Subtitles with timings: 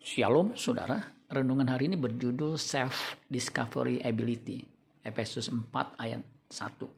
[0.00, 0.96] Shalom saudara,
[1.28, 4.64] renungan hari ini berjudul Self Discovery Ability,
[5.04, 5.68] Efesus 4
[6.00, 6.88] ayat 1.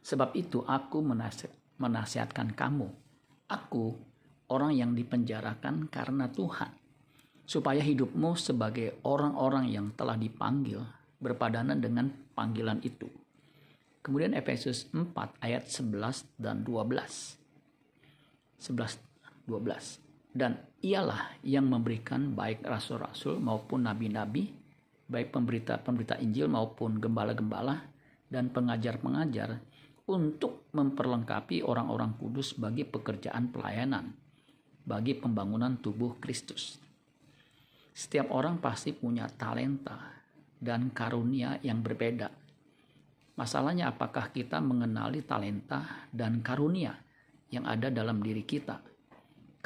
[0.00, 1.04] Sebab itu aku
[1.76, 2.88] menasihatkan kamu,
[3.52, 4.00] aku
[4.48, 6.72] orang yang dipenjarakan karena Tuhan,
[7.44, 10.80] supaya hidupmu sebagai orang-orang yang telah dipanggil
[11.20, 13.12] berpadanan dengan panggilan itu.
[14.00, 15.12] Kemudian Efesus 4
[15.44, 16.80] ayat 11 dan 12.
[18.56, 19.04] 11
[19.44, 20.05] 12
[20.36, 24.52] dan ialah yang memberikan baik rasul-rasul maupun nabi-nabi,
[25.08, 27.88] baik pemberita-pemberita Injil maupun gembala-gembala
[28.28, 29.56] dan pengajar-pengajar
[30.06, 34.12] untuk memperlengkapi orang-orang kudus bagi pekerjaan pelayanan,
[34.84, 36.76] bagi pembangunan tubuh Kristus.
[37.96, 40.20] Setiap orang pasti punya talenta
[40.60, 42.28] dan karunia yang berbeda.
[43.40, 46.92] Masalahnya apakah kita mengenali talenta dan karunia
[47.48, 48.95] yang ada dalam diri kita?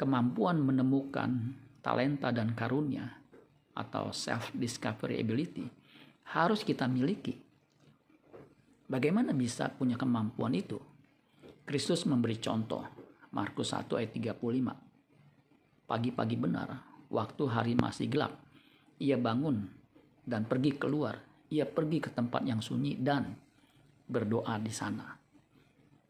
[0.01, 1.53] Kemampuan menemukan
[1.85, 3.21] talenta dan karunia
[3.77, 5.69] atau self discovery ability
[6.33, 7.37] harus kita miliki.
[8.89, 10.81] Bagaimana bisa punya kemampuan itu?
[11.63, 12.81] Kristus memberi contoh.
[13.31, 15.87] Markus 1 ayat 35.
[15.87, 18.35] Pagi-pagi benar, waktu hari masih gelap,
[18.99, 19.71] ia bangun
[20.27, 21.15] dan pergi keluar.
[21.51, 23.31] Ia pergi ke tempat yang sunyi dan
[24.07, 25.20] berdoa di sana.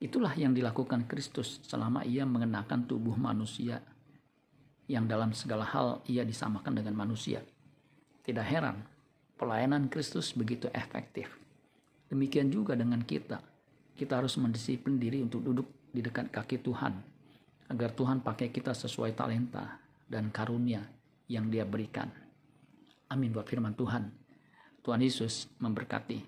[0.02, 3.86] Itulah yang dilakukan Kristus selama ia mengenakan tubuh manusia
[4.90, 7.46] yang dalam segala hal ia disamakan dengan manusia.
[8.26, 8.82] Tidak heran,
[9.38, 11.30] pelayanan Kristus begitu efektif.
[12.10, 13.46] Demikian juga dengan kita.
[13.94, 16.98] Kita harus mendisiplin diri untuk duduk di dekat kaki Tuhan,
[17.70, 19.78] agar Tuhan pakai kita sesuai talenta
[20.10, 20.82] dan karunia
[21.30, 22.10] yang dia berikan.
[23.08, 24.12] Amin buat firman Tuhan.
[24.82, 26.26] Tuhan Yesus memberkati.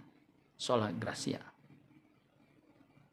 [0.53, 1.52] Sola Gracia.